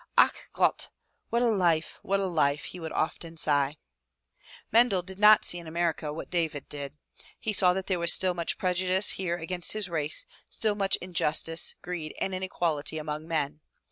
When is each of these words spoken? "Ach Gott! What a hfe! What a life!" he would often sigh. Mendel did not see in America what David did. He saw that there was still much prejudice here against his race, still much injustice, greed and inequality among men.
"Ach 0.17 0.33
Gott! 0.51 0.89
What 1.29 1.43
a 1.43 1.45
hfe! 1.45 1.99
What 2.01 2.19
a 2.19 2.25
life!" 2.25 2.63
he 2.63 2.79
would 2.79 2.91
often 2.91 3.37
sigh. 3.37 3.77
Mendel 4.71 5.03
did 5.03 5.19
not 5.19 5.45
see 5.45 5.59
in 5.59 5.67
America 5.67 6.11
what 6.11 6.31
David 6.31 6.67
did. 6.69 6.97
He 7.39 7.53
saw 7.53 7.73
that 7.73 7.85
there 7.85 7.99
was 7.99 8.11
still 8.11 8.33
much 8.33 8.57
prejudice 8.57 9.11
here 9.11 9.37
against 9.37 9.73
his 9.73 9.89
race, 9.89 10.25
still 10.49 10.73
much 10.73 10.95
injustice, 11.01 11.75
greed 11.83 12.15
and 12.19 12.33
inequality 12.33 12.97
among 12.97 13.27
men. 13.27 13.59